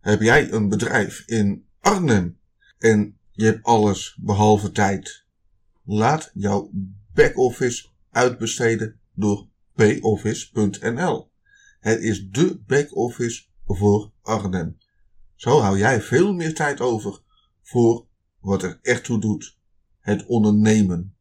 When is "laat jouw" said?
5.84-6.70